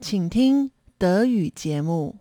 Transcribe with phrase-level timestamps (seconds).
[0.00, 2.16] 请听德语节目。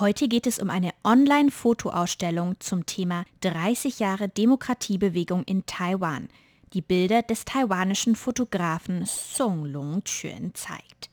[0.00, 6.30] Heute geht es um eine Online-Fotoausstellung zum Thema 30 Jahre Demokratiebewegung in Taiwan–
[6.72, 11.10] die Bilder des taiwanischen Fotografen Song Long-Quan zeigt.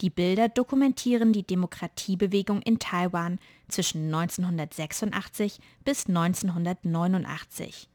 [0.00, 7.88] Die Bilder dokumentieren die Demokratiebewegung in Taiwan zwischen 1986 bis 1989.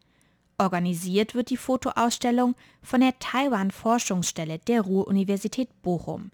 [0.58, 6.32] Organisiert wird die Fotoausstellung von der Taiwan-Forschungsstelle der Ruhr-Universität Bochum.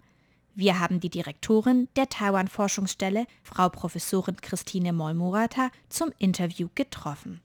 [0.54, 7.40] Wir haben die Direktorin der Taiwan-Forschungsstelle, Frau Professorin Christine Mollmurata, zum Interview getroffen.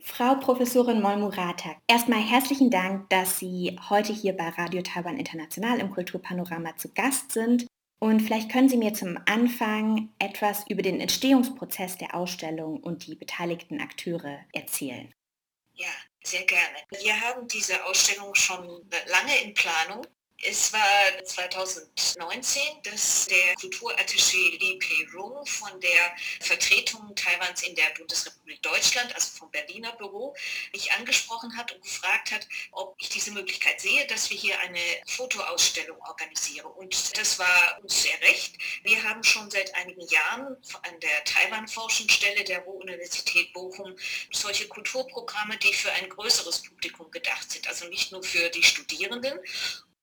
[0.00, 5.90] Frau Professorin Molmurata, erstmal herzlichen Dank, dass Sie heute hier bei Radio Taiwan International im
[5.90, 7.66] Kulturpanorama zu Gast sind.
[8.00, 13.16] Und vielleicht können Sie mir zum Anfang etwas über den Entstehungsprozess der Ausstellung und die
[13.16, 15.12] beteiligten Akteure erzählen.
[15.74, 15.88] Ja,
[16.22, 16.78] sehr gerne.
[17.00, 18.66] Wir haben diese Ausstellung schon
[19.06, 20.06] lange in Planung.
[20.40, 28.62] Es war 2019, dass der Kulturattaché Li Pei-rung von der Vertretung Taiwans in der Bundesrepublik
[28.62, 30.36] Deutschland, also vom Berliner Büro,
[30.72, 34.78] mich angesprochen hat und gefragt hat, ob ich diese Möglichkeit sehe, dass wir hier eine
[35.08, 36.66] Fotoausstellung organisieren.
[36.66, 38.54] Und das war uns sehr recht.
[38.84, 43.96] Wir haben schon seit einigen Jahren an der Taiwan-Forschungsstelle der Ruhr-Universität Bochum
[44.30, 49.40] solche Kulturprogramme, die für ein größeres Publikum gedacht sind, also nicht nur für die Studierenden.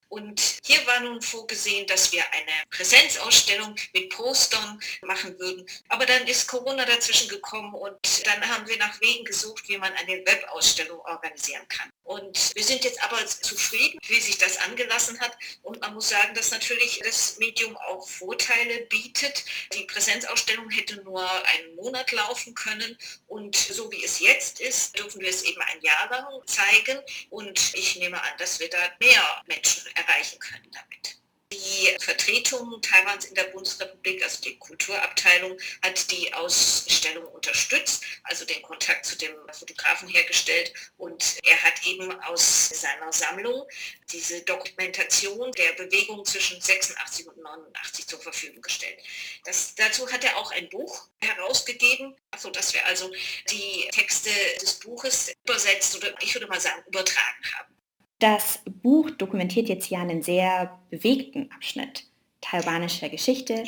[0.10, 5.66] Und hier war nun vorgesehen, dass wir eine Präsenzausstellung mit Postern machen würden.
[5.90, 9.94] Aber dann ist Corona dazwischen gekommen und dann haben wir nach Wegen gesucht, wie man
[9.94, 11.90] eine Webausstellung organisieren kann.
[12.04, 15.36] Und wir sind jetzt aber zufrieden, wie sich das angelassen hat.
[15.64, 19.44] Und man muss sagen, dass natürlich das Medium auch Vorteile bietet.
[19.74, 22.96] Die Präsenzausstellung hätte nur einen Monat laufen können.
[23.28, 27.00] Und so wie es jetzt ist, dürfen wir es eben ein Jahr lang zeigen.
[27.32, 31.18] Und ich nehme an, dass wir da mehr Menschen erreichen können damit.
[31.52, 38.64] Die Vertretung Taiwans in der Bundesrepublik, also die Kulturabteilung, hat die Ausstellung unterstützt, also den
[38.64, 43.68] Kontakt zu dem Fotografen hergestellt und er hat eben aus seiner Sammlung
[44.12, 48.98] diese Dokumentation der Bewegung zwischen 86 und 89 zur Verfügung gestellt.
[49.46, 53.14] Das, dazu hat er auch ein Buch herausgegeben, sodass wir also
[53.52, 54.32] die Texte
[54.62, 57.76] des Buches übersetzt oder ich würde mal sagen übertragen haben.
[58.20, 62.06] Das Buch dokumentiert jetzt ja einen sehr bewegten Abschnitt
[62.42, 63.64] taiwanischer Geschichte.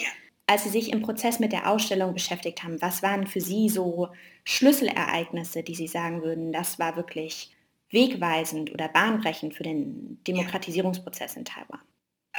[0.45, 4.09] Als Sie sich im Prozess mit der Ausstellung beschäftigt haben, was waren für Sie so
[4.45, 7.51] Schlüsselereignisse, die Sie sagen würden, das war wirklich
[7.89, 11.81] wegweisend oder bahnbrechend für den Demokratisierungsprozess in Taiwan?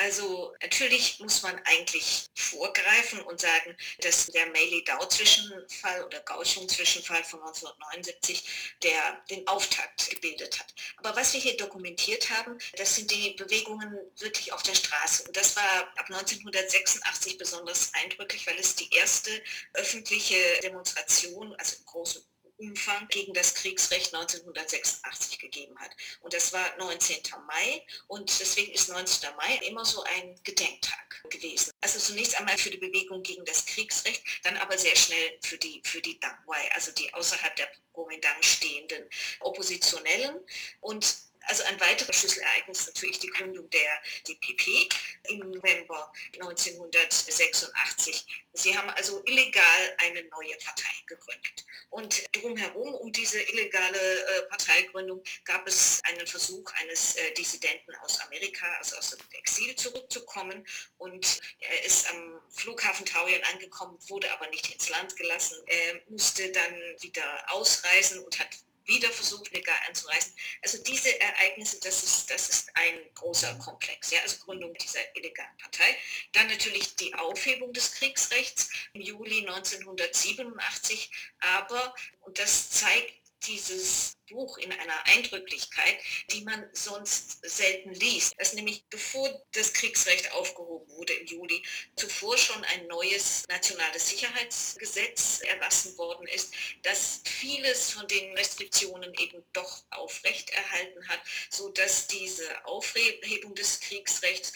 [0.00, 8.76] Also natürlich muss man eigentlich vorgreifen und sagen, dass der Meili-Dao-Zwischenfall oder Gauchung-Zwischenfall von 1979
[8.84, 10.72] der den Auftakt gebildet hat.
[10.98, 15.24] Aber was wir hier dokumentiert haben, das sind die Bewegungen wirklich auf der Straße.
[15.24, 19.30] Und das war ab 1986 besonders eindrücklich, weil es die erste
[19.72, 22.24] öffentliche Demonstration, also im großen
[22.58, 25.90] Umfang gegen das Kriegsrecht 1986 gegeben hat.
[26.20, 27.22] Und das war 19.
[27.46, 29.30] Mai und deswegen ist 19.
[29.36, 31.72] Mai immer so ein Gedenktag gewesen.
[31.80, 35.80] Also zunächst einmal für die Bewegung gegen das Kriegsrecht, dann aber sehr schnell für die,
[35.84, 39.08] für die Dangwai, also die außerhalb der Kuomintang stehenden
[39.40, 40.36] Oppositionellen.
[40.80, 43.90] Und also ein weiteres Schlüsselereignis natürlich die Gründung der
[44.26, 44.88] DPP
[45.30, 48.26] im November 1986.
[48.52, 51.64] Sie haben also illegal eine neue Partei gegründet.
[51.90, 58.20] Und drumherum, um diese illegale äh, Parteigründung, gab es einen Versuch eines äh, Dissidenten aus
[58.20, 60.66] Amerika, also aus dem Exil zurückzukommen.
[60.98, 65.56] Und er ist am Flughafen Taoyuan angekommen, wurde aber nicht ins Land gelassen.
[65.66, 68.50] Er musste dann wieder ausreisen und hat
[68.88, 70.32] wieder versucht, legal einzureisen.
[70.62, 74.10] Also diese Ereignisse, das ist, das ist ein großer Komplex.
[74.10, 74.20] Ja?
[74.22, 75.96] Also Gründung dieser illegalen Partei.
[76.32, 81.10] Dann natürlich die Aufhebung des Kriegsrechts im Juli 1987.
[81.40, 83.12] Aber, und das zeigt
[83.46, 85.98] dieses Buch in einer Eindrücklichkeit,
[86.30, 88.34] die man sonst selten liest.
[88.38, 91.62] Dass nämlich bevor das Kriegsrecht aufgehoben wurde im Juli,
[91.96, 96.52] zuvor schon ein neues nationales Sicherheitsgesetz erlassen worden ist,
[96.82, 101.20] das vieles von den Restriktionen eben doch aufrechterhalten hat,
[101.50, 104.52] sodass diese Aufhebung des Kriegsrechts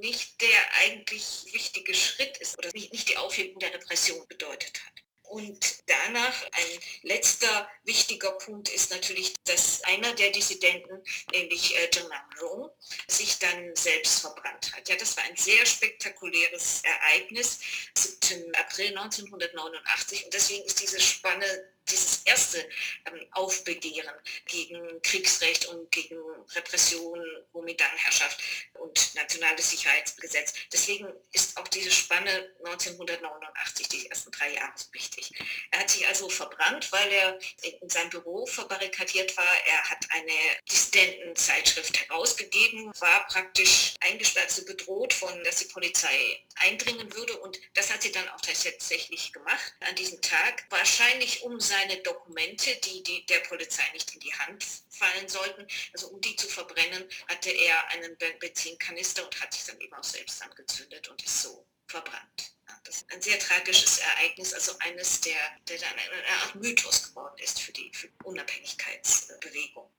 [0.00, 4.92] nicht der eigentlich wichtige Schritt ist oder nicht die Aufhebung der Repression bedeutet hat.
[5.22, 5.73] Und
[6.04, 11.02] danach ein letzter wichtiger Punkt ist natürlich, dass einer der Dissidenten,
[11.32, 12.70] nämlich äh, Zheng Namrong,
[13.06, 14.88] sich dann selbst verbrannt hat.
[14.88, 17.60] Ja, das war ein sehr spektakuläres Ereignis,
[17.96, 18.54] 7.
[18.56, 22.58] April 1989 und deswegen ist diese Spanne dieses erste
[23.06, 24.14] ähm, Aufbegehren
[24.46, 26.18] gegen Kriegsrecht und gegen
[26.54, 27.20] Repression,
[27.52, 28.40] Kuomintang-Herrschaft
[28.74, 30.54] und nationales Sicherheitsgesetz.
[30.72, 35.32] Deswegen ist auch diese Spanne 1989, die ersten drei Jahre, so wichtig.
[35.70, 37.38] Er hat sich also verbrannt, weil er
[37.80, 39.54] in seinem Büro verbarrikadiert war.
[39.66, 40.32] Er hat eine
[40.70, 47.92] Dissidentenzeitschrift herausgegeben, war praktisch eingesperrt, so bedroht von, dass die Polizei eindringen würde und das
[47.92, 50.64] hat sie dann auch tatsächlich gemacht an diesem Tag.
[50.70, 55.66] Wahrscheinlich um sein seine Dokumente, die, die der Polizei nicht in die Hand fallen sollten,
[55.92, 60.04] also um die zu verbrennen, hatte er einen Benzinkanister und hat sich dann eben auch
[60.04, 62.54] selbst angezündet und ist so verbrannt.
[62.84, 65.36] das ist ein sehr tragisches Ereignis, also eines, der,
[65.68, 69.90] der dann eine Art Mythos geworden ist für die, für Unabhängigkeitsbewegung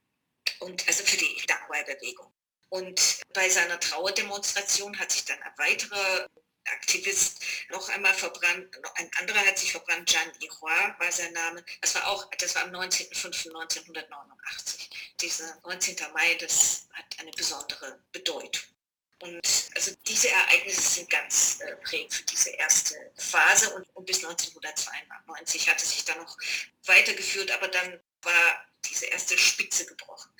[0.60, 2.32] und also für die Dawei-Bewegung.
[2.70, 6.26] Und bei seiner Trauerdemonstration hat sich dann ein weiterer
[6.72, 7.40] Aktivist
[7.70, 11.64] noch einmal verbrannt, ein anderer hat sich verbrannt, Jean Iroy war sein Name.
[11.80, 14.90] Das war auch, das war am 19.05.1989.
[15.20, 15.96] Dieser 19.
[16.12, 18.62] Mai, das hat eine besondere Bedeutung.
[19.20, 19.40] Und
[19.74, 25.70] also diese Ereignisse sind ganz äh, prägend für diese erste Phase und, und bis 1992
[25.70, 26.36] hatte sich dann noch
[26.84, 30.30] weitergeführt, aber dann war diese erste Spitze gebrochen.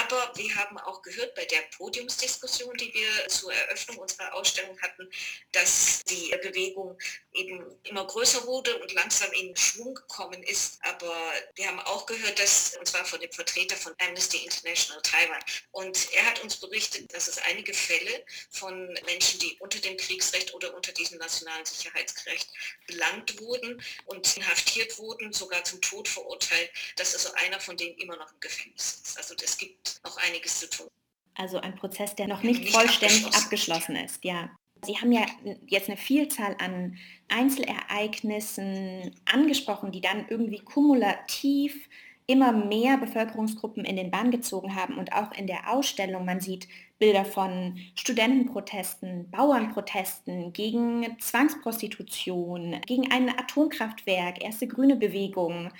[0.00, 5.08] Aber wir haben auch gehört bei der Podiumsdiskussion, die wir zur Eröffnung unserer Ausstellung hatten,
[5.52, 6.98] dass die Bewegung
[7.32, 10.78] eben immer größer wurde und langsam in Schwung gekommen ist.
[10.82, 15.42] Aber wir haben auch gehört, dass, und zwar von dem Vertreter von Amnesty International Taiwan,
[15.72, 20.54] und er hat uns berichtet, dass es einige Fälle von Menschen, die unter dem Kriegsrecht
[20.54, 22.48] oder unter diesem nationalen Sicherheitsrecht
[22.86, 28.16] belangt wurden und inhaftiert wurden, sogar zum Tod verurteilt, dass also einer von denen immer
[28.16, 29.18] noch im Gefängnis sitzt.
[29.18, 30.88] Also es gibt noch einiges zu tun.
[31.34, 33.44] Also ein Prozess, der noch nicht, nicht vollständig abgeschlossen.
[33.44, 34.50] abgeschlossen ist, ja.
[34.84, 35.26] Sie haben ja
[35.66, 36.96] jetzt eine Vielzahl an
[37.28, 41.88] Einzelereignissen angesprochen, die dann irgendwie kumulativ
[42.26, 46.68] immer mehr Bevölkerungsgruppen in den Bann gezogen haben und auch in der Ausstellung, man sieht
[47.00, 55.72] Bilder von Studentenprotesten, Bauernprotesten gegen Zwangsprostitution, gegen ein Atomkraftwerk, erste grüne Bewegung,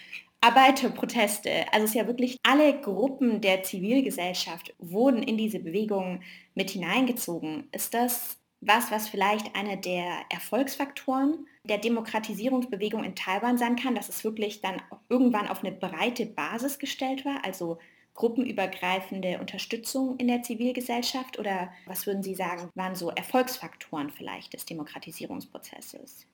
[0.42, 1.66] Arbeiterproteste.
[1.72, 6.22] Also es ist ja wirklich alle Gruppen der Zivilgesellschaft wurden in diese Bewegung
[6.54, 7.68] mit hineingezogen.
[7.72, 14.08] Ist das was, was vielleicht einer der Erfolgsfaktoren der Demokratisierungsbewegung in Taiwan sein kann, dass
[14.08, 17.78] es wirklich dann irgendwann auf eine breite Basis gestellt war, also
[18.14, 21.38] gruppenübergreifende Unterstützung in der Zivilgesellschaft?
[21.38, 26.26] Oder was würden Sie sagen, waren so Erfolgsfaktoren vielleicht des Demokratisierungsprozesses?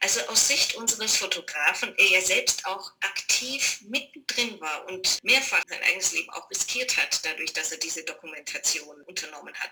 [0.00, 5.82] Also aus Sicht unseres Fotografen, er ja selbst auch aktiv mittendrin war und mehrfach sein
[5.82, 9.70] eigenes Leben auch riskiert hat, dadurch, dass er diese Dokumentation unternommen hat.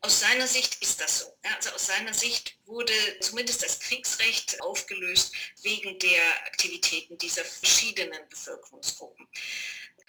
[0.00, 1.36] Aus seiner Sicht ist das so.
[1.54, 9.28] Also aus seiner Sicht wurde zumindest das Kriegsrecht aufgelöst wegen der Aktivitäten dieser verschiedenen Bevölkerungsgruppen.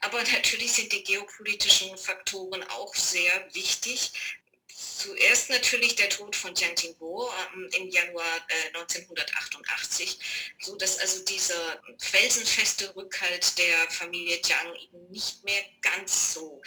[0.01, 4.11] Aber natürlich sind die geopolitischen Faktoren auch sehr wichtig.
[5.01, 10.19] Zuerst natürlich der Tod von Jiang Jingbo ähm, im Januar äh, 1988,
[10.59, 16.61] so dass also dieser felsenfeste Rückhalt der Familie Jiang eben nicht mehr ganz so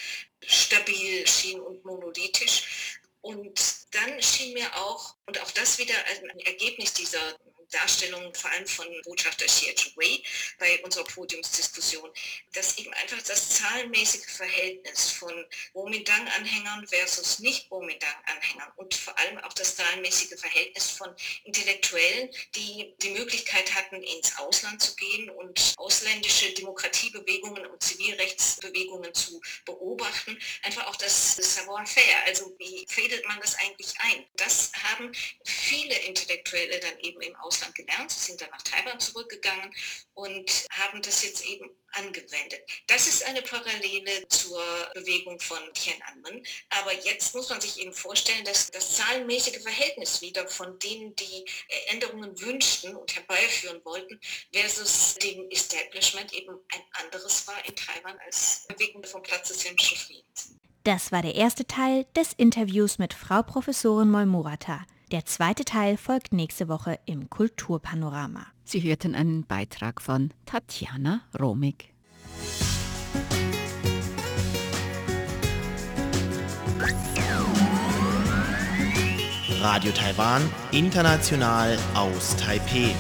[0.45, 2.99] stabil schien und monolithisch.
[3.21, 3.61] Und
[3.93, 7.39] dann schien mir auch, und auch das wieder ein Ergebnis dieser
[7.71, 10.23] Darstellung vor allem von Botschafter Xie Wei
[10.59, 12.11] bei unserer Podiumsdiskussion,
[12.53, 15.33] dass eben einfach das zahlenmäßige Verhältnis von
[15.73, 23.75] Kuomintang-Anhängern versus Nicht-Kuomintang-Anhängern und vor allem auch das zahlenmäßige Verhältnis von Intellektuellen, die die Möglichkeit
[23.75, 31.37] hatten, ins Ausland zu gehen und ausländische Demokratiebewegungen und Zivilrechtsbewegungen zu beobachten, einfach auch das
[31.37, 34.25] Savoir-faire, also wie fädelt man das eigentlich ein?
[34.37, 35.13] Das haben
[35.45, 38.11] viele Intellektuelle dann eben im Ausland Ausland gelernt.
[38.11, 39.73] Sie sind dann nach Taiwan zurückgegangen
[40.15, 42.61] und haben das jetzt eben angewendet.
[42.89, 44.61] Das ist eine Parallele zur
[44.95, 46.45] Bewegung von Tiananmen.
[46.71, 51.45] Aber jetzt muss man sich eben vorstellen, dass das zahlenmäßige Verhältnis wieder von denen, die
[51.89, 54.21] Änderungen wünschten und herbeiführen wollten,
[54.53, 59.97] versus dem Establishment eben ein anderes war in Taiwan als Bewegung vom Platz des himmlischen
[59.97, 60.55] Friedens.
[60.83, 64.85] Das war der erste Teil des Interviews mit Frau Professorin Molmurata.
[65.15, 68.49] Der zweite Teil folgt nächste Woche im Kulturpanorama.
[68.65, 71.95] Sie hörten einen Beitrag von Tatjana Romig.
[79.61, 80.43] Radio Taiwan,
[80.73, 82.93] international aus Taipeh.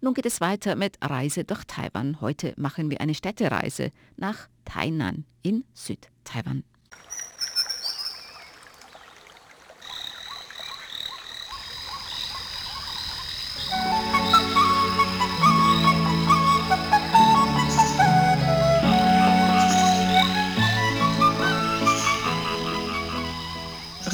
[0.00, 2.20] Nun geht es weiter mit Reise durch Taiwan.
[2.20, 6.11] Heute machen wir eine Städtereise nach Tainan in Südtaiwan.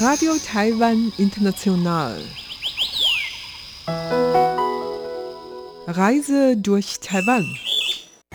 [0.00, 2.22] Radio Taiwan International.
[5.86, 7.44] Reise durch Taiwan.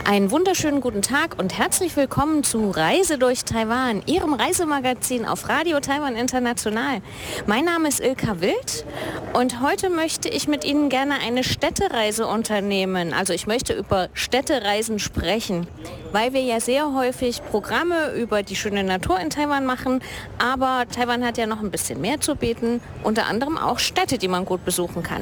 [0.05, 5.79] Einen wunderschönen guten Tag und herzlich willkommen zu Reise durch Taiwan, Ihrem Reisemagazin auf Radio
[5.79, 7.01] Taiwan International.
[7.45, 8.85] Mein Name ist Ilka Wild
[9.33, 13.13] und heute möchte ich mit Ihnen gerne eine Städtereise unternehmen.
[13.13, 15.67] Also ich möchte über Städtereisen sprechen,
[16.11, 20.01] weil wir ja sehr häufig Programme über die schöne Natur in Taiwan machen,
[20.37, 24.27] aber Taiwan hat ja noch ein bisschen mehr zu bieten, unter anderem auch Städte, die
[24.27, 25.21] man gut besuchen kann.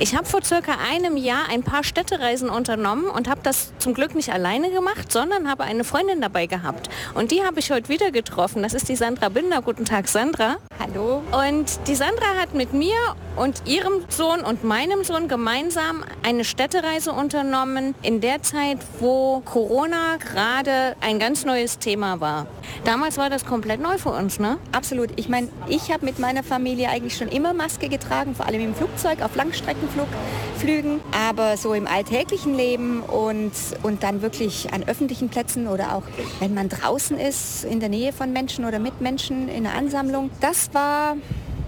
[0.00, 4.03] Ich habe vor circa einem Jahr ein paar Städtereisen unternommen und habe das zum Glück
[4.12, 6.90] nicht alleine gemacht, sondern habe eine Freundin dabei gehabt.
[7.14, 8.62] Und die habe ich heute wieder getroffen.
[8.62, 9.62] Das ist die Sandra Binder.
[9.62, 10.56] Guten Tag, Sandra.
[10.78, 11.22] Hallo.
[11.32, 12.94] Und die Sandra hat mit mir
[13.36, 20.16] und ihrem Sohn und meinem Sohn gemeinsam eine Städtereise unternommen in der Zeit, wo Corona
[20.18, 22.46] gerade ein ganz neues Thema war.
[22.84, 24.58] Damals war das komplett neu für uns, ne?
[24.72, 25.10] Absolut.
[25.16, 28.74] Ich meine, ich habe mit meiner Familie eigentlich schon immer Maske getragen, vor allem im
[28.74, 35.68] Flugzeug, auf Langstreckenflügen, aber so im alltäglichen Leben und, und dann wirklich an öffentlichen Plätzen
[35.68, 36.02] oder auch
[36.40, 40.30] wenn man draußen ist, in der Nähe von Menschen oder mit Menschen in einer Ansammlung,
[40.40, 41.16] das war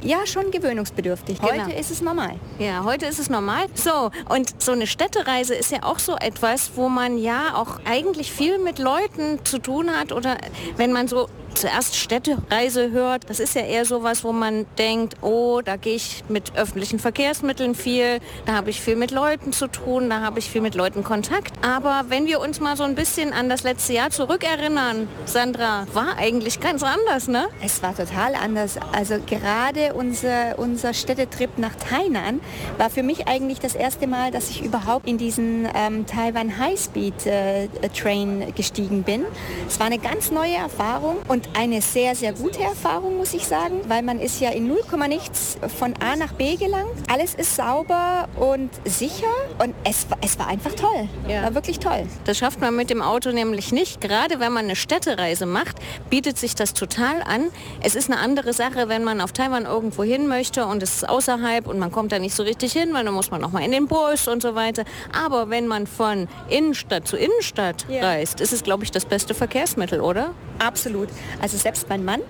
[0.03, 1.43] ja, schon gewöhnungsbedürftig.
[1.43, 1.75] Heute Genau.
[1.75, 2.35] ist es normal.
[2.59, 3.67] Ja, heute ist es normal.
[3.75, 8.31] So, und so eine Städtereise ist ja auch so etwas, wo man ja auch eigentlich
[8.33, 10.37] viel mit Leuten zu tun hat oder
[10.77, 15.61] wenn man so zuerst Städtereise hört, das ist ja eher sowas, wo man denkt, oh,
[15.65, 20.11] da gehe ich mit öffentlichen Verkehrsmitteln viel, da habe ich viel mit Leuten zu tun,
[20.11, 21.53] da habe ich viel mit Leuten Kontakt.
[21.65, 26.19] Aber wenn wir uns mal so ein bisschen an das letzte Jahr zurückerinnern, Sandra, war
[26.19, 27.49] eigentlich ganz anders, ne?
[27.65, 28.79] Es war total anders.
[28.93, 32.41] Also gerade unser, unser Städtetrip nach Tainan
[32.77, 37.27] war für mich eigentlich das erste Mal, dass ich überhaupt in diesen ähm, Taiwan Highspeed
[37.27, 39.25] äh, Train gestiegen bin.
[39.67, 43.81] Es war eine ganz neue Erfahrung und eine sehr, sehr gute Erfahrung, muss ich sagen,
[43.89, 46.91] weil man ist ja in 0, nichts von A nach B gelangt.
[47.13, 49.27] Alles ist sauber und sicher
[49.63, 51.09] und es, war- es war einfach toll.
[51.29, 51.43] Ja.
[51.43, 52.07] War wirklich toll.
[52.25, 54.01] Das schafft man mit dem Auto nämlich nicht.
[54.01, 55.77] Gerade wenn man eine Städtereise macht,
[56.11, 57.47] bietet sich das total an.
[57.83, 61.09] Es ist eine andere Sache, wenn man auf Taiwan irgendwo hin möchte und es ist
[61.09, 63.63] außerhalb und man kommt da nicht so richtig hin, weil dann muss man noch mal
[63.65, 64.85] in den Bus und so weiter.
[65.19, 68.03] Aber wenn man von Innenstadt zu Innenstadt Ja.
[68.03, 70.31] reist, ist es, glaube ich, das beste Verkehrsmittel, oder?
[70.59, 71.09] Absolut.
[71.41, 72.21] Also selbst mein Mann,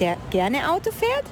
[0.00, 1.24] der gerne Auto fährt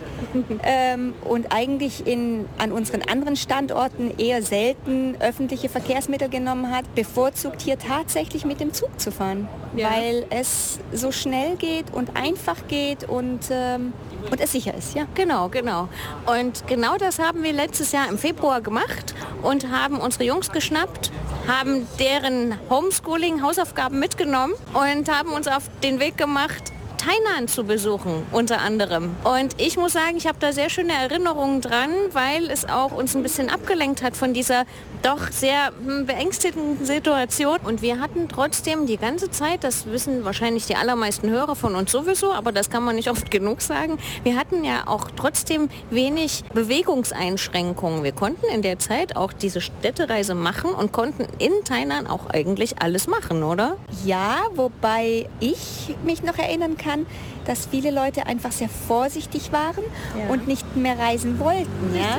[0.62, 7.61] ähm, und eigentlich in, an unseren anderen Standorten eher selten öffentliche Verkehrsmittel genommen hat, bevorzugt
[7.61, 9.91] hier tatsächlich mit dem Zug zu fahren, Ja.
[9.91, 13.93] weil es so schnell geht und einfach geht und, ähm,
[14.31, 14.95] und es sicher ist.
[14.95, 15.07] Ja.
[15.14, 15.88] Genau, genau.
[16.26, 21.11] Und genau das haben wir letztes Jahr im Februar gemacht und haben unsere Jungs geschnappt,
[21.47, 26.73] haben deren Homeschooling, Hausaufgaben mitgenommen und haben uns auf den Weg gemacht,
[27.05, 29.15] Tainan zu besuchen, unter anderem.
[29.25, 33.15] Und ich muss sagen, ich habe da sehr schöne Erinnerungen dran, weil es auch uns
[33.15, 34.65] ein bisschen abgelenkt hat von dieser
[35.03, 37.59] doch sehr hm, beängstigenden Situation.
[37.63, 41.93] Und wir hatten trotzdem die ganze Zeit, das wissen wahrscheinlich die allermeisten Hörer von uns
[41.93, 46.43] sowieso, aber das kann man nicht oft genug sagen, wir hatten ja auch trotzdem wenig
[46.55, 48.03] Bewegungseinschränkungen.
[48.03, 52.81] Wir konnten in der Zeit auch diese Städtereise machen und konnten in Tainan auch eigentlich
[52.81, 53.77] alles machen, oder?
[54.07, 57.07] Ja, wobei ich mich noch erinnern kann, kann,
[57.45, 59.85] dass viele Leute einfach sehr vorsichtig waren
[60.19, 60.33] Ja.
[60.33, 61.95] und nicht mehr reisen wollten.
[61.95, 62.19] Ja?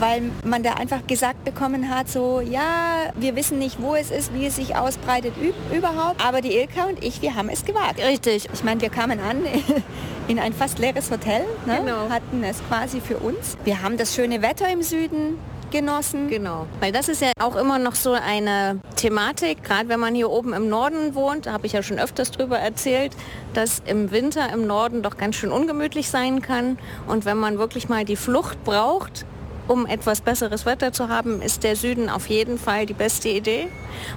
[0.00, 4.34] Weil man da einfach gesagt bekommen hat, so, ja, wir wissen nicht, wo es ist,
[4.34, 6.24] wie es sich ausbreitet üb- überhaupt.
[6.24, 8.00] Aber die Ilka und ich, wir haben es gewagt.
[8.04, 8.48] Richtig.
[8.52, 9.38] Ich meine, wir kamen an
[10.28, 11.78] in ein fast leeres Hotel, ne?
[11.84, 12.08] Genau.
[12.10, 13.56] hatten es quasi für uns.
[13.64, 15.38] Wir haben das schöne Wetter im Süden
[15.74, 16.28] genossen.
[16.28, 20.30] Genau, weil das ist ja auch immer noch so eine Thematik, gerade wenn man hier
[20.30, 23.12] oben im Norden wohnt, da habe ich ja schon öfters drüber erzählt,
[23.54, 26.78] dass im Winter im Norden doch ganz schön ungemütlich sein kann.
[27.08, 29.26] Und wenn man wirklich mal die Flucht braucht,
[29.68, 33.68] um etwas besseres Wetter zu haben, ist der Süden auf jeden Fall die beste Idee.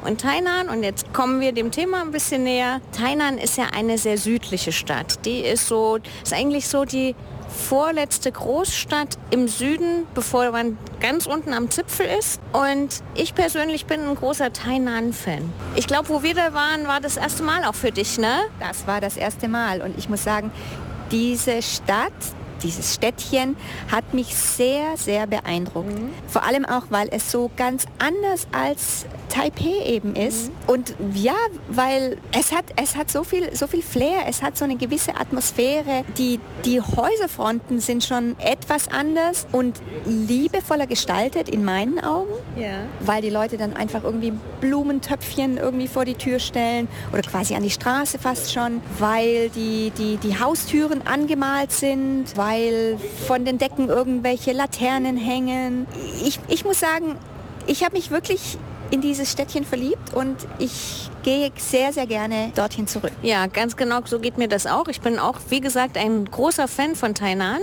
[0.04, 3.98] Und Tainan, und jetzt kommen wir dem Thema ein bisschen näher, Tainan ist ja eine
[3.98, 5.25] sehr südliche Stadt.
[5.25, 7.16] Die ist so, ist eigentlich so die
[7.48, 12.39] vorletzte Großstadt im Süden, bevor man ganz unten am Zipfel ist.
[12.54, 15.51] Und ich persönlich bin ein großer Tainan-Fan.
[15.75, 18.36] Ich glaube, wo wir da waren, war das erste Mal auch für dich, ne?
[18.60, 20.51] Das war das erste Mal und ich muss sagen,
[21.12, 22.12] diese Stadt,
[22.64, 23.56] dieses Städtchen
[23.92, 25.92] hat mich sehr, sehr beeindruckt.
[26.28, 30.51] Vor allem auch, weil es so ganz anders als Taipei eben ist.
[30.67, 31.36] Und ja,
[31.69, 35.15] weil es hat, es hat so viel, so viel Flair, es hat so eine gewisse
[35.15, 36.03] Atmosphäre.
[36.17, 42.79] Die, die Häuserfronten sind schon etwas anders und liebevoller gestaltet in meinen Augen Ja.
[43.01, 47.63] weil die Leute dann einfach irgendwie Blumentöpfchen irgendwie vor die Tür stellen oder quasi an
[47.63, 53.89] die Straße fast schon, weil die, die, die Haustüren angemalt sind, weil von den Decken
[53.89, 55.88] irgendwelche Laternen hängen.
[56.24, 57.15] Ich, ich muss sagen,
[57.65, 58.57] ich habe mich wirklich
[58.91, 63.12] in dieses Städtchen verliebt und ich gehe sehr, sehr gerne dorthin zurück.
[63.22, 64.88] Ja, ganz genau, so geht mir das auch.
[64.88, 67.60] Ich bin auch, wie gesagt, ein großer Fan von Tainan.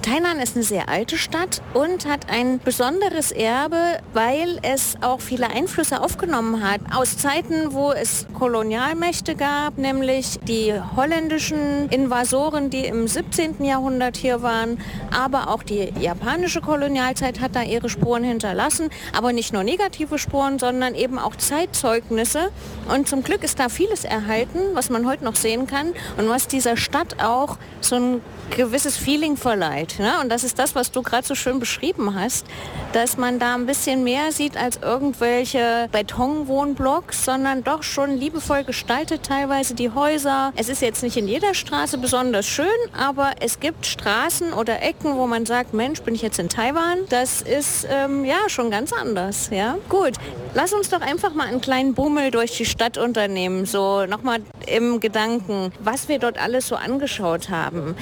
[0.00, 5.50] Tainan ist eine sehr alte Stadt und hat ein besonderes Erbe, weil es auch viele
[5.50, 6.80] Einflüsse aufgenommen hat.
[6.90, 13.62] Aus Zeiten, wo es Kolonialmächte gab, nämlich die holländischen Invasoren, die im 17.
[13.62, 14.78] Jahrhundert hier waren,
[15.14, 18.88] aber auch die japanische Kolonialzeit hat da ihre Spuren hinterlassen.
[19.14, 22.50] Aber nicht nur negative Spuren, sondern eben auch Zeitzeugnisse.
[22.88, 26.46] Und zum Glück ist da vieles erhalten, was man heute noch sehen kann und was
[26.46, 28.20] dieser Stadt auch so ein
[28.56, 29.98] gewisses Feeling verleiht.
[29.98, 30.12] Ne?
[30.20, 32.46] Und das ist das, was du gerade so schön beschrieben hast,
[32.92, 39.22] dass man da ein bisschen mehr sieht als irgendwelche Betonwohnblocks, sondern doch schon liebevoll gestaltet
[39.24, 40.52] teilweise die Häuser.
[40.56, 45.16] Es ist jetzt nicht in jeder Straße besonders schön, aber es gibt Straßen oder Ecken,
[45.16, 46.98] wo man sagt, Mensch, bin ich jetzt in Taiwan?
[47.08, 49.48] Das ist ähm, ja schon ganz anders.
[49.50, 50.12] Ja, gut.
[50.54, 55.00] Lass uns doch einfach mal einen kleinen Bummel durch die Stadt unternehmen, so nochmal im
[55.00, 57.94] Gedanken, was wir dort alles so angeschaut haben.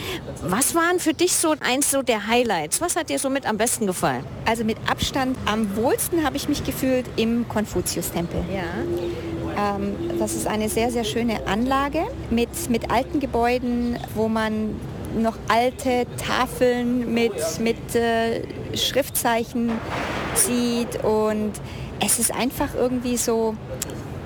[0.43, 2.81] Was waren für dich so eins so der Highlights?
[2.81, 4.25] Was hat dir so mit am besten gefallen?
[4.47, 8.45] Also mit Abstand am wohlsten habe ich mich gefühlt im Konfuzius-Tempel.
[8.53, 9.77] Ja.
[9.77, 14.77] Ähm, das ist eine sehr, sehr schöne Anlage mit, mit alten Gebäuden, wo man
[15.17, 18.43] noch alte Tafeln mit, mit äh,
[18.77, 19.73] Schriftzeichen
[20.35, 21.53] sieht und
[22.05, 23.55] es ist einfach irgendwie so,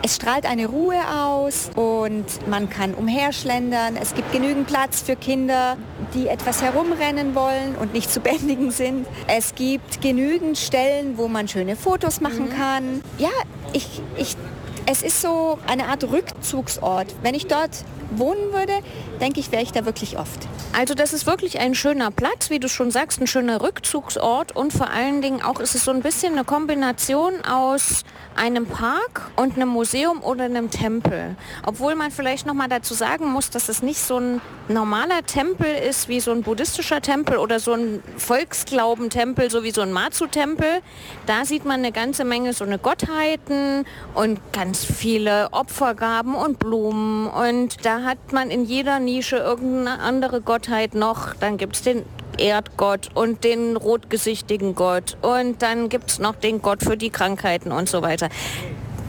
[0.04, 3.96] es strahlt eine Ruhe aus und man kann umherschlendern.
[3.96, 5.78] Es gibt genügend Platz für Kinder,
[6.12, 9.06] die etwas herumrennen wollen und nicht zu bändigen sind.
[9.28, 13.02] Es gibt genügend Stellen, wo man schöne Fotos machen kann.
[13.16, 13.30] Ja,
[13.72, 14.36] ich, ich,
[14.84, 17.06] es ist so eine Art Rückzugsort.
[17.22, 17.70] Wenn ich dort
[18.10, 18.72] wohnen würde,
[19.20, 20.48] denke ich, wäre ich da wirklich oft.
[20.76, 24.72] Also das ist wirklich ein schöner Platz, wie du schon sagst, ein schöner Rückzugsort und
[24.72, 28.04] vor allen Dingen auch ist es so ein bisschen eine Kombination aus
[28.36, 31.36] einem Park und einem Museum oder einem Tempel.
[31.64, 35.66] Obwohl man vielleicht noch mal dazu sagen muss, dass es nicht so ein normaler Tempel
[35.66, 40.80] ist wie so ein buddhistischer Tempel oder so ein Volksglauben-Tempel, so wie so ein Matsu-Tempel.
[41.26, 47.28] Da sieht man eine ganze Menge so eine Gottheiten und ganz viele Opfergaben und Blumen
[47.28, 51.34] und da hat man in jeder Nische irgendeine andere Gottheit noch.
[51.34, 52.04] Dann gibt es den
[52.38, 57.72] Erdgott und den rotgesichtigen Gott und dann gibt es noch den Gott für die Krankheiten
[57.72, 58.28] und so weiter.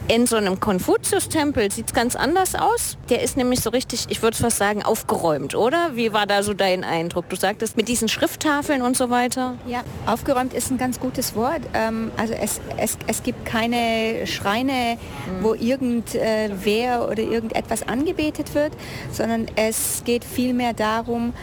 [0.08, 2.96] In so einem Konfuzius-Tempel sieht es ganz anders aus.
[3.10, 5.96] Der ist nämlich so richtig, ich würde fast sagen, aufgeräumt, oder?
[5.96, 7.28] Wie war da so dein Eindruck?
[7.28, 9.56] Du sagtest mit diesen Schrifttafeln und so weiter.
[9.66, 11.62] Ja, aufgeräumt ist ein ganz gutes Wort.
[11.74, 14.96] Ähm, also es, es, es gibt keine Schreine,
[15.40, 18.74] wo irgendwer oder irgendetwas angebetet wird,
[19.10, 21.34] sondern es geht vielmehr darum,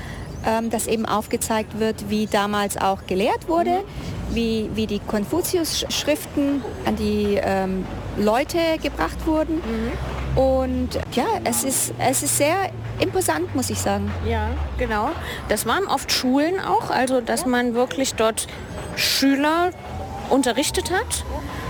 [0.45, 3.83] ähm, dass eben aufgezeigt wird, wie damals auch gelehrt wurde,
[4.31, 7.85] wie, wie die Konfuzius-Schriften an die ähm,
[8.17, 9.61] Leute gebracht wurden.
[10.35, 14.11] Und ja, es ist, es ist sehr imposant, muss ich sagen.
[14.27, 15.11] Ja, genau.
[15.49, 18.47] Das waren oft Schulen auch, also dass man wirklich dort
[18.95, 19.71] Schüler
[20.29, 21.25] unterrichtet hat.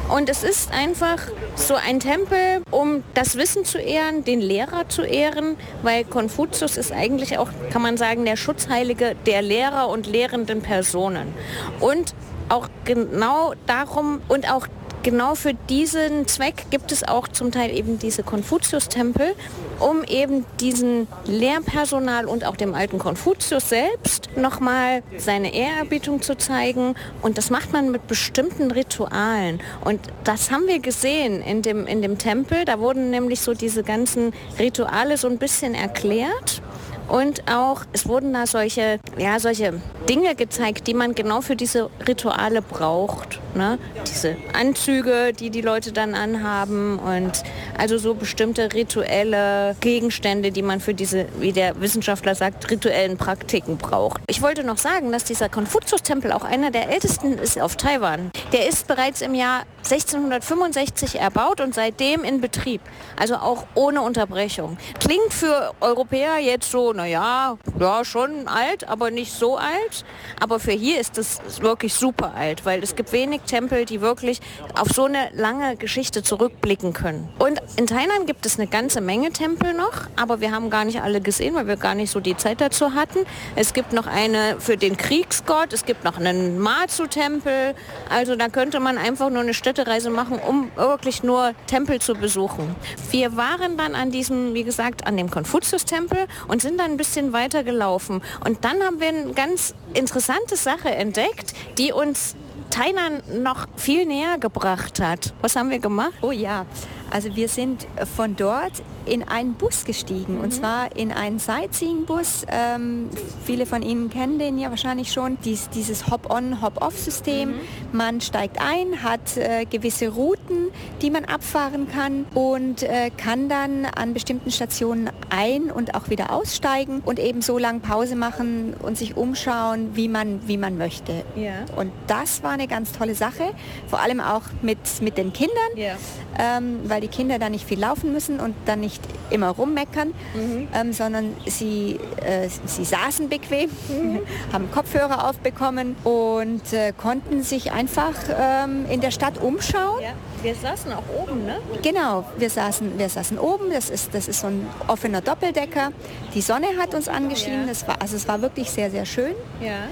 [0.10, 1.18] Und es ist einfach
[1.56, 6.92] so ein Tempel, um das Wissen zu ehren, den Lehrer zu ehren, weil Konfuzius ist
[6.92, 11.34] eigentlich auch, kann man sagen, der Schutzheilige der Lehrer und lehrenden Personen.
[11.80, 12.14] Und
[12.50, 14.68] auch genau darum und auch
[15.04, 19.36] genau für diesen Zweck gibt es auch zum Teil eben diese Konfuzius-Tempel,
[19.80, 26.96] um eben diesen Lehrpersonal und auch dem alten Konfuzius selbst nochmal seine Ehrerbietung zu zeigen.
[27.22, 29.60] Und das macht man mit bestimmten Ritualen.
[29.84, 32.66] Und das haben wir gesehen in dem, in dem Tempel.
[32.66, 36.62] Da wurden nämlich so diese ganzen Rituale so ein bisschen erklärt.
[37.10, 41.90] Und auch, es wurden da solche, ja, solche Dinge gezeigt, die man genau für diese
[42.08, 43.40] Rituale braucht.
[43.56, 43.78] Ne?
[44.08, 47.44] Diese Anzüge, die die Leute dann anhaben und
[47.78, 53.78] also so bestimmte rituelle Gegenstände, die man für diese, wie der Wissenschaftler sagt, rituellen Praktiken
[53.78, 54.22] braucht.
[54.28, 58.32] Ich wollte noch sagen, dass dieser Konfuzius-Tempel auch einer der ältesten ist auf Taiwan.
[58.52, 62.82] Der ist bereits im Jahr 1665 erbaut und seitdem in Betrieb.
[63.18, 64.78] Also auch ohne Unterbrechung.
[65.00, 70.06] Klingt für Europäer jetzt so, naja, ja, schon alt, aber nicht so alt.
[70.40, 74.40] Aber für hier ist es wirklich super alt, weil es gibt wenig Tempel, die wirklich
[74.80, 77.30] auf so eine lange Geschichte zurückblicken können.
[77.40, 81.02] Und in Thailand gibt es eine ganze Menge Tempel noch, aber wir haben gar nicht
[81.02, 83.20] alle gesehen, weil wir gar nicht so die Zeit dazu hatten.
[83.56, 87.76] Es gibt noch eine für den Kriegsgott, es gibt noch einen Matsu-Tempel.
[88.10, 92.76] Also da könnte man einfach nur eine Städtereise machen, um wirklich nur Tempel zu besuchen.
[93.12, 97.34] Wir waren dann an diesem, wie gesagt, an dem Konfuzius-Tempel und sind dann ein bisschen
[97.34, 98.22] weiter gelaufen.
[98.46, 102.36] Und dann haben wir eine ganz interessante Sache entdeckt, die uns
[102.74, 105.32] Tainan noch viel näher gebracht hat.
[105.42, 106.14] Was haben wir gemacht?
[106.24, 106.66] Oh ja,
[107.14, 110.42] also wir sind von dort in einen Bus gestiegen mhm.
[110.42, 112.46] und zwar in einen Sightseeing-Bus.
[112.50, 113.10] Ähm,
[113.46, 115.38] viele von Ihnen kennen den ja wahrscheinlich schon.
[115.46, 117.50] Dies, dieses Hop-on, Hop-off-System.
[117.50, 117.56] Mhm.
[117.92, 120.72] Man steigt ein, hat äh, gewisse Routen,
[121.02, 126.32] die man abfahren kann und äh, kann dann an bestimmten Stationen ein- und auch wieder
[126.32, 131.24] aussteigen und eben so lange Pause machen und sich umschauen, wie man, wie man möchte.
[131.36, 131.66] Ja.
[131.76, 133.54] Und das war eine ganz tolle Sache,
[133.88, 135.96] vor allem auch mit, mit den Kindern, ja.
[136.40, 140.68] ähm, weil die Kinder da nicht viel laufen müssen und dann nicht immer rummeckern, mhm.
[140.74, 144.22] ähm, sondern sie, äh, sie saßen bequem, mhm.
[144.54, 150.02] haben Kopfhörer aufbekommen und äh, konnten sich einfach ähm, in der Stadt umschauen.
[150.02, 150.14] Ja.
[150.42, 151.60] Wir saßen auch oben, ne?
[151.84, 153.72] Genau, wir saßen, wir saßen oben.
[153.72, 155.94] Das ist, das ist so ein offener Doppeldecker.
[156.34, 157.62] Die Sonne hat uns angeschienen.
[157.62, 157.68] Ja.
[157.68, 159.34] Das war, also es war wirklich sehr, sehr schön.
[159.62, 159.88] Ja.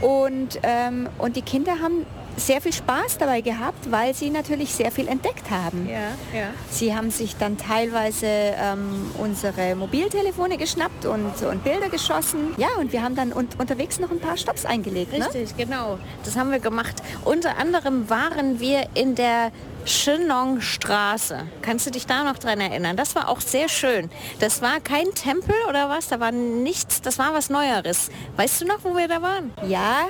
[0.00, 2.04] Und, ähm, und die Kinder haben
[2.36, 5.88] sehr viel Spaß dabei gehabt, weil sie natürlich sehr viel entdeckt haben.
[5.88, 6.48] Ja, ja.
[6.70, 12.54] Sie haben sich dann teilweise ähm, unsere Mobiltelefone geschnappt und, und Bilder geschossen.
[12.56, 15.12] Ja, und wir haben dann un unterwegs noch ein paar Stops eingelegt.
[15.12, 15.24] Ne?
[15.24, 15.64] Richtig, ne?
[15.64, 15.98] genau.
[16.24, 16.96] Das haben wir gemacht.
[17.24, 19.50] Unter anderem waren wir in der
[19.86, 21.46] Shenong-Straße.
[21.62, 22.96] Kannst du dich da noch dran erinnern?
[22.96, 24.10] Das war auch sehr schön.
[24.40, 26.08] Das war kein Tempel oder was?
[26.08, 27.00] Da war nichts.
[27.02, 28.10] Das war was Neueres.
[28.36, 29.52] Weißt du noch, wo wir da waren?
[29.66, 30.06] Ja,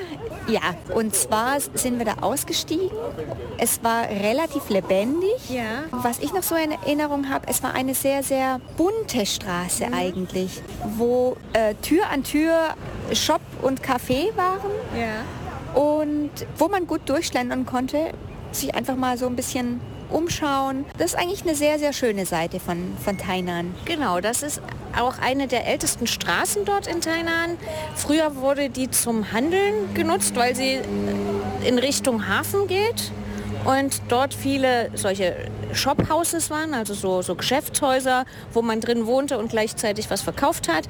[0.48, 0.60] ja.
[0.94, 2.90] Und zwar sind wir da ausgestiegen.
[3.58, 5.50] Es war relativ lebendig.
[5.50, 5.84] Ja.
[5.90, 9.94] Was ich noch so in Erinnerung habe, es war eine sehr, sehr bunte Straße mhm.
[9.94, 10.62] eigentlich,
[10.96, 12.74] wo äh, Tür an Tür
[13.12, 14.70] Shop und Café waren.
[14.98, 15.78] Ja.
[15.78, 18.14] Und wo man gut durchschlendern konnte
[18.60, 20.84] sich einfach mal so ein bisschen umschauen.
[20.98, 23.74] Das ist eigentlich eine sehr, sehr schöne Seite von, von Tainan.
[23.84, 24.60] Genau, das ist
[24.96, 27.56] auch eine der ältesten Straßen dort in Tainan.
[27.94, 30.80] Früher wurde die zum Handeln genutzt, weil sie
[31.64, 33.10] in Richtung Hafen geht
[33.64, 35.34] und dort viele solche
[35.72, 40.84] Shophouses waren, also so, so Geschäftshäuser, wo man drin wohnte und gleichzeitig was verkauft hat.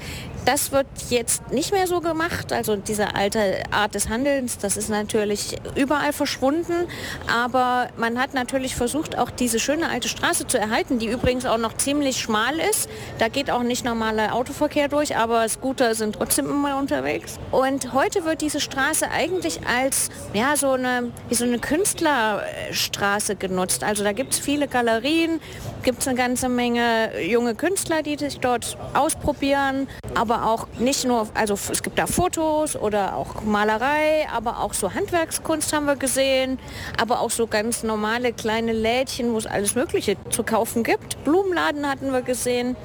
[0.45, 2.53] Das wird jetzt nicht mehr so gemacht.
[2.53, 6.87] Also diese alte Art des Handelns, das ist natürlich überall verschwunden.
[7.33, 11.59] Aber man hat natürlich versucht, auch diese schöne alte Straße zu erhalten, die übrigens auch
[11.59, 12.89] noch ziemlich schmal ist.
[13.19, 17.39] Da geht auch nicht normaler Autoverkehr durch, aber Scooter sind trotzdem immer unterwegs.
[17.51, 23.83] Und heute wird diese Straße eigentlich als ja, so, eine, wie so eine Künstlerstraße genutzt.
[23.83, 25.41] Also da gibt es viele Galerien,
[25.83, 31.29] gibt es eine ganze Menge junge Künstler, die sich dort ausprobieren, aber auch nicht nur,
[31.35, 36.59] also es gibt da Fotos oder auch Malerei, aber auch so Handwerkskunst haben wir gesehen,
[37.01, 41.23] aber auch so ganz normale kleine Lädchen, wo es alles Mögliche zu kaufen gibt.
[41.25, 42.77] Blumenladen hatten wir gesehen.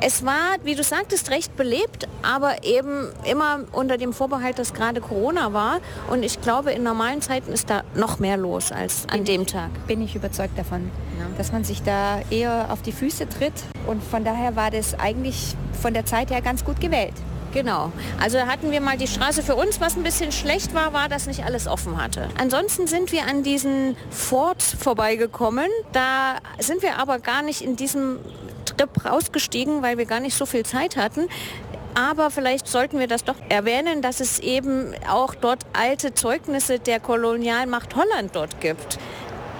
[0.00, 5.00] Es war, wie du sagtest, recht belebt, aber eben immer unter dem Vorbehalt, dass gerade
[5.00, 5.80] Corona war.
[6.10, 9.70] Und ich glaube, in normalen Zeiten ist da noch mehr los als an dem Tag.
[9.86, 10.90] Bin ich überzeugt davon
[11.36, 13.54] dass man sich da eher auf die Füße tritt.
[13.86, 17.14] Und von daher war das eigentlich von der Zeit her ganz gut gewählt.
[17.54, 17.92] Genau.
[18.20, 21.26] Also hatten wir mal die Straße für uns, was ein bisschen schlecht war, war, dass
[21.26, 22.28] nicht alles offen hatte.
[22.36, 25.68] Ansonsten sind wir an diesen Forts vorbeigekommen.
[25.92, 28.18] Da sind wir aber gar nicht in diesem
[28.64, 31.28] Trip rausgestiegen, weil wir gar nicht so viel Zeit hatten.
[31.94, 36.98] Aber vielleicht sollten wir das doch erwähnen, dass es eben auch dort alte Zeugnisse der
[36.98, 38.98] Kolonialmacht Holland dort gibt.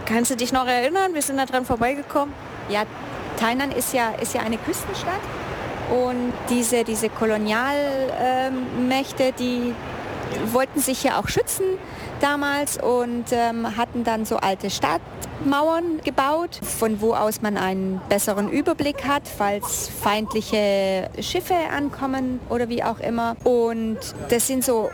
[0.07, 1.15] Kannst du dich noch erinnern?
[1.15, 2.35] Wir sind da dran vorbeigekommen.
[2.69, 2.83] Ja,
[3.39, 5.23] Tainan ist ja, ist ja eine Küstenstadt
[5.91, 9.75] und diese, diese Kolonialmächte, ähm, die
[10.53, 11.65] wollten sich ja auch schützen
[12.21, 18.51] damals und ähm, hatten dann so alte Stadtmauern gebaut, von wo aus man einen besseren
[18.51, 23.37] Überblick hat, falls feindliche Schiffe ankommen oder wie auch immer.
[23.45, 23.99] Und
[24.31, 24.91] das sind so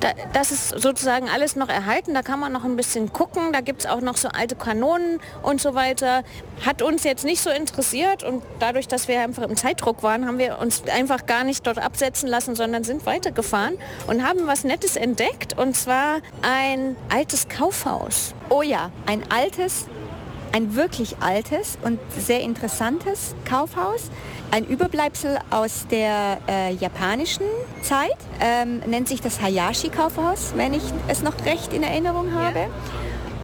[0.00, 2.14] da, das ist sozusagen alles noch erhalten.
[2.14, 3.52] Da kann man noch ein bisschen gucken.
[3.52, 6.22] Da gibt es auch noch so alte Kanonen und so weiter.
[6.64, 10.38] Hat uns jetzt nicht so interessiert und dadurch, dass wir einfach im Zeitdruck waren, haben
[10.38, 14.96] wir uns einfach gar nicht dort absetzen lassen, sondern sind weitergefahren und haben was Nettes
[14.96, 18.34] entdeckt und zwar ein altes Kaufhaus.
[18.48, 19.86] Oh ja, ein altes,
[20.58, 24.10] ein wirklich altes und sehr interessantes Kaufhaus
[24.50, 27.44] ein Überbleibsel aus der äh, japanischen
[27.82, 32.60] Zeit, ähm, nennt sich das Hayashi-Kaufhaus, wenn ich es noch recht in Erinnerung habe.
[32.60, 32.66] Ja.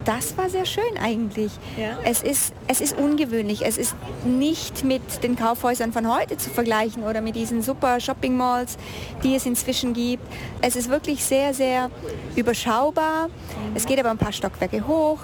[0.03, 1.51] Das war sehr schön eigentlich.
[1.77, 1.97] Ja.
[2.03, 3.65] Es, ist, es ist ungewöhnlich.
[3.65, 8.77] Es ist nicht mit den Kaufhäusern von heute zu vergleichen oder mit diesen super Shopping-Malls,
[9.23, 10.23] die es inzwischen gibt.
[10.61, 11.89] Es ist wirklich sehr, sehr
[12.35, 13.29] überschaubar.
[13.73, 15.19] Es geht aber ein paar Stockwerke hoch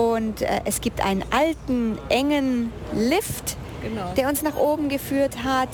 [0.00, 4.14] und äh, es gibt einen alten, engen Lift, genau.
[4.16, 5.68] der uns nach oben geführt hat.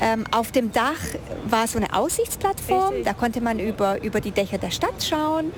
[0.00, 0.98] Ähm, auf dem Dach
[1.44, 3.04] war so eine Aussichtsplattform, Richtig.
[3.04, 5.52] da konnte man über, über die Dächer der Stadt schauen.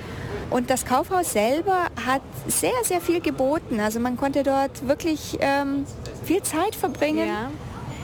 [0.51, 3.81] Und das Kaufhaus selber hat sehr, sehr viel geboten.
[3.81, 5.87] Also man konnte dort wirklich ähm,
[6.25, 7.27] viel Zeit verbringen.
[7.27, 7.51] Ja.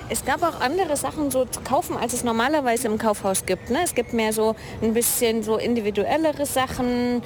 [0.08, 3.70] Es gab auch andere Sachen so zu kaufen, als es normalerweise im Kaufhaus gibt.
[3.70, 3.78] Ne?
[3.84, 7.22] Es gibt mehr so ein bisschen so individuellere Sachen,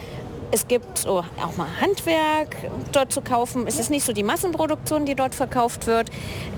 [0.55, 2.57] es gibt so auch mal Handwerk
[2.93, 3.67] dort zu kaufen.
[3.67, 6.11] Es ist nicht so die Massenproduktion, die dort verkauft wird.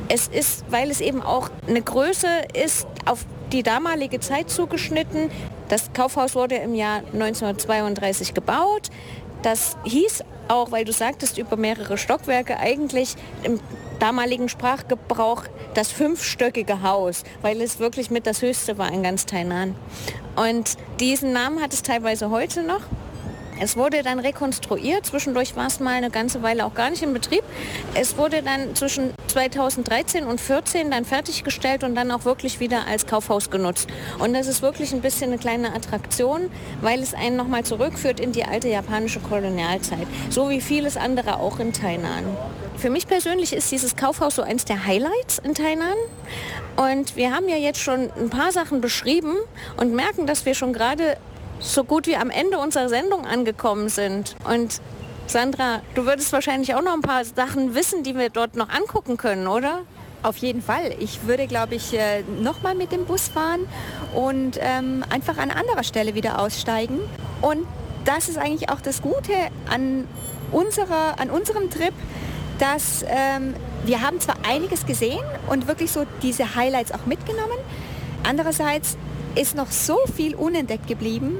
[0.09, 5.30] Es ist, weil es eben auch eine Größe ist, auf die damalige Zeit zugeschnitten.
[5.70, 8.90] Das Kaufhaus wurde im Jahr 1932 gebaut.
[9.40, 13.61] Das hieß auch, weil du sagtest, über mehrere Stockwerke eigentlich im
[13.98, 19.74] damaligen Sprachgebrauch das fünfstöckige Haus, weil es wirklich mit das höchste war in ganz Tainan.
[20.37, 22.82] Und diesen Namen hat es teilweise heute noch.
[23.59, 27.14] Es wurde dann rekonstruiert, zwischendurch war es mal eine ganze Weile auch gar nicht in
[27.14, 27.42] Betrieb.
[27.95, 33.07] Es wurde dann zwischen 2013 und 2014 dann fertiggestellt und dann auch wirklich wieder als
[33.07, 33.88] Kaufhaus genutzt.
[34.19, 36.51] Und das ist wirklich ein bisschen eine kleine Attraktion,
[36.83, 41.59] weil es einen nochmal zurückführt in die alte japanische Kolonialzeit, so wie vieles andere auch
[41.59, 42.25] in Tainan.
[42.77, 45.97] Für mich persönlich ist dieses Kaufhaus so eins der Highlights in Tainan.
[46.77, 49.35] Und wir haben ja jetzt schon ein paar Sachen beschrieben
[49.79, 51.16] und merken, dass wir schon gerade
[51.61, 54.37] so gut wie am Ende unserer Sendung angekommen sind.
[54.45, 54.81] Und
[55.27, 59.16] Sandra, du würdest wahrscheinlich auch noch ein paar Sachen wissen, die wir dort noch angucken
[59.16, 59.81] können, oder?
[60.23, 60.95] Auf jeden Fall.
[60.99, 63.66] Ich würde, glaube ich, äh, nochmal mit dem Bus fahren
[64.14, 67.01] und ähm, einfach an anderer Stelle wieder aussteigen.
[67.42, 67.66] Und
[68.05, 69.33] das ist eigentlich auch das Gute
[69.69, 70.07] an,
[70.53, 71.92] unserer, an unserem Trip,
[72.59, 77.59] dass ähm, wir haben zwar einiges gesehen und wirklich so diese Highlights auch mitgenommen.
[78.26, 78.96] Andererseits
[79.34, 81.38] ist noch so viel unentdeckt geblieben,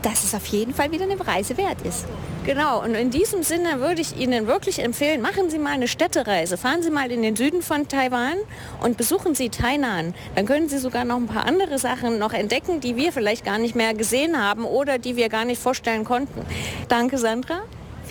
[0.00, 2.06] dass es auf jeden Fall wieder eine Reise wert ist.
[2.44, 6.56] Genau, und in diesem Sinne würde ich Ihnen wirklich empfehlen, machen Sie mal eine Städtereise.
[6.56, 8.34] Fahren Sie mal in den Süden von Taiwan
[8.82, 10.14] und besuchen Sie Tainan.
[10.34, 13.58] Dann können Sie sogar noch ein paar andere Sachen noch entdecken, die wir vielleicht gar
[13.58, 16.40] nicht mehr gesehen haben oder die wir gar nicht vorstellen konnten.
[16.88, 17.60] Danke, Sandra.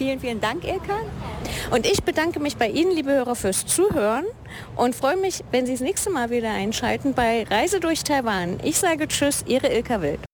[0.02, 0.98] Vielen, vielen Dank, Ilka.
[1.70, 4.26] Und ich bedanke mich bei Ihnen, liebe Hörer, fürs Zuhören
[4.76, 8.60] und freue mich, wenn Sie das nächste Mal wieder einschalten bei Reise durch Taiwan.
[8.64, 10.31] Ich sage Tschüss, Ihre Ilka Wild.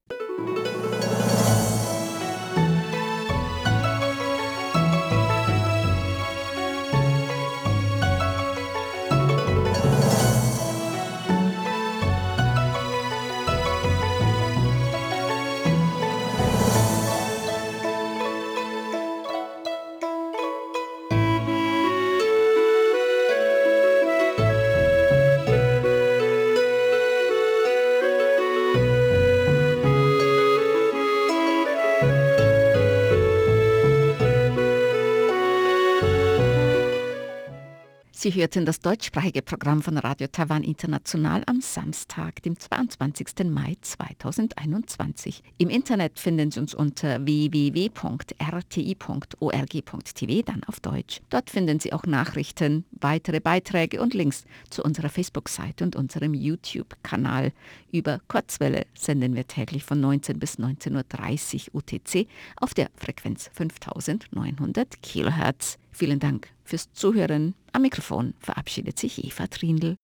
[38.28, 43.46] Sie hörten das deutschsprachige Programm von Radio Taiwan International am Samstag, dem 22.
[43.46, 45.44] Mai 2021.
[45.58, 47.92] Im Internet finden Sie uns unter www.rti.org.tv,
[50.46, 51.22] dann auf Deutsch.
[51.30, 57.54] Dort finden Sie auch Nachrichten, weitere Beiträge und Links zu unserer Facebook-Seite und unserem YouTube-Kanal.
[57.94, 65.02] Über Kurzwelle senden wir täglich von 19 bis 19.30 Uhr UTC auf der Frequenz 5900
[65.02, 65.78] Kilohertz.
[65.92, 67.56] Vielen Dank fürs Zuhören.
[67.72, 69.96] Am Mikrofon verabschiedet sich Eva Trindl.